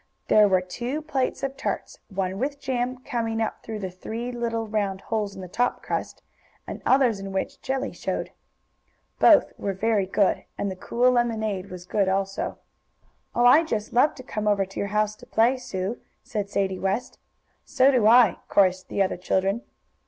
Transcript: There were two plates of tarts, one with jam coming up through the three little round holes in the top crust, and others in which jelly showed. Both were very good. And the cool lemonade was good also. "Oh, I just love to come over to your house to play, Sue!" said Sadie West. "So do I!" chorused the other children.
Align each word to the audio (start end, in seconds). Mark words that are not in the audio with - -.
There 0.29 0.47
were 0.47 0.61
two 0.61 1.03
plates 1.03 1.43
of 1.43 1.55
tarts, 1.55 1.99
one 2.09 2.39
with 2.39 2.59
jam 2.59 3.03
coming 3.03 3.39
up 3.39 3.61
through 3.61 3.77
the 3.77 3.91
three 3.91 4.31
little 4.31 4.65
round 4.67 5.01
holes 5.01 5.35
in 5.35 5.41
the 5.41 5.47
top 5.47 5.83
crust, 5.83 6.23
and 6.65 6.81
others 6.87 7.19
in 7.19 7.31
which 7.31 7.61
jelly 7.61 7.93
showed. 7.93 8.31
Both 9.19 9.53
were 9.59 9.73
very 9.73 10.07
good. 10.07 10.45
And 10.57 10.71
the 10.71 10.75
cool 10.75 11.11
lemonade 11.11 11.69
was 11.69 11.85
good 11.85 12.09
also. 12.09 12.57
"Oh, 13.35 13.45
I 13.45 13.63
just 13.63 13.93
love 13.93 14.15
to 14.15 14.23
come 14.23 14.47
over 14.47 14.65
to 14.65 14.79
your 14.79 14.87
house 14.89 15.15
to 15.17 15.27
play, 15.27 15.55
Sue!" 15.57 15.99
said 16.23 16.49
Sadie 16.49 16.79
West. 16.79 17.19
"So 17.63 17.91
do 17.91 18.07
I!" 18.07 18.39
chorused 18.49 18.87
the 18.89 19.03
other 19.03 19.17
children. 19.17 19.61